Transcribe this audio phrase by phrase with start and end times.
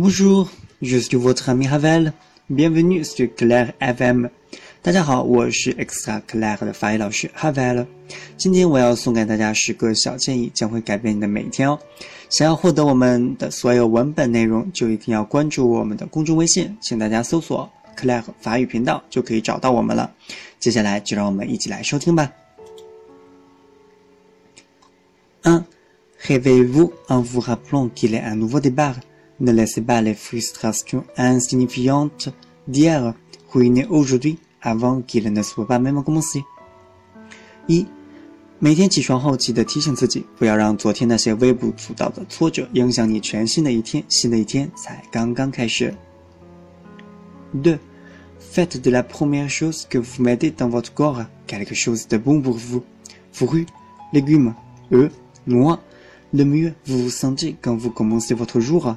[0.00, 0.48] Bonjour,
[0.80, 2.12] je suis votre ami Havel.
[2.50, 4.28] Bienvenue sur Claire FM.
[4.80, 7.84] 大家好，我是 Extra Claire 的法语老师 Havel。
[8.36, 11.76] 今天我要送给大家十个小建议，将会改变你的每一天哦。
[12.30, 20.14] 想要获得我们的所有文本内容，就一定要关注我们的公众微信，请大家搜索 “Claire 法语频道”就可以找到我们了。
[20.60, 22.30] 接下来就让我们一起来收听吧。
[25.42, 25.50] u
[26.22, 28.96] réveillez-vous en vous rappelant qu'il est un nouveau d é b a r
[29.40, 32.28] Ne laissez pas les frustrations insignifiantes
[32.66, 33.14] d'hier
[33.52, 36.42] ruiner aujourd'hui avant qu'il ne soit pas même commencé
[37.68, 37.86] 2
[48.40, 52.40] Faites de la première chose que vous mettez dans votre corps quelque chose de bon
[52.42, 52.82] pour vous.
[53.32, 53.66] Fruits,
[54.12, 54.54] légumes,
[54.92, 55.12] œufs,
[55.46, 55.80] noix.
[56.34, 58.96] Le mieux vous vous sentez quand vous commencez votre jour.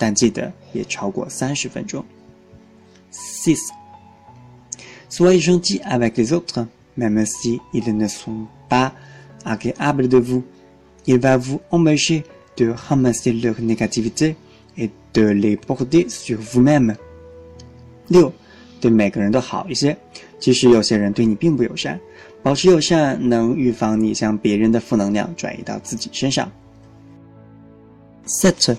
[0.00, 2.02] 但记得也超过三十分钟。
[3.12, 3.68] Six,
[5.10, 6.66] soit ils n t é t avec les autres,
[6.96, 8.92] même si ils ne sont pas
[9.44, 10.42] agréables de vous,
[11.04, 12.22] i l va vous empêcher
[12.56, 14.36] de ramasser leur négativité
[14.78, 16.96] et de les porter sur vous-même.
[18.08, 18.32] 六，
[18.80, 19.94] 对每个人都好一些，
[20.38, 22.00] 即使有些人对你并不友善，
[22.42, 26.50] 保持友善能预防你将别人的负能量转移到自己身上。
[28.24, 28.78] Set.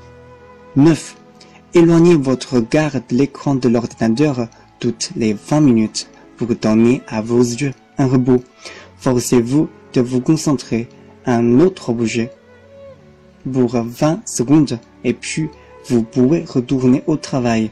[0.77, 1.17] 9.
[1.73, 4.47] Éloignez votre regard de l'écran de l'ordinateur
[4.79, 8.41] toutes les 20 minutes pour donner à vos yeux un repos.
[8.97, 10.87] Forcez-vous de vous concentrer
[11.25, 12.31] à un autre objet
[13.51, 15.49] pour 20 secondes et puis
[15.89, 17.69] vous pouvez retourner au travail.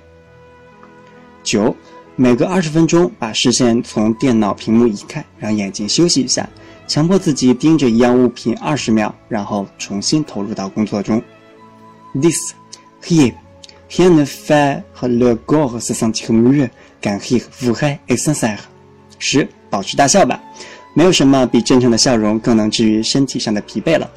[1.45, 1.73] 9.
[13.03, 13.33] He,
[13.89, 16.69] he ne fait q u le corps se sentir mieux
[17.01, 18.59] quand il vous est n c e s r e
[19.17, 20.41] 十、保持大笑吧，
[20.93, 24.09] 没有什么比真诚的笑容更能治愈身体上的疲惫了。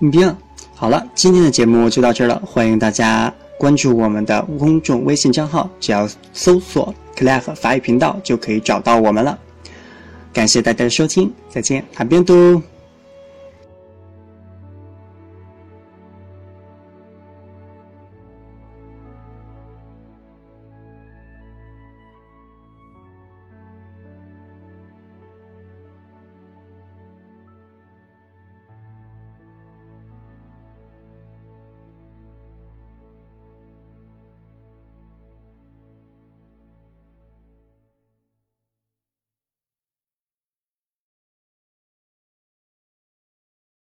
[0.00, 0.34] Bien，
[0.74, 2.40] 好了，今天的节目就到这儿了。
[2.46, 9.38] 欢迎大家关注我们的公众微信账号，只要搜索 c l a v e 法语频道”就可以找到我们了。
[10.32, 12.75] 感谢大家的收听，再见阿 b i e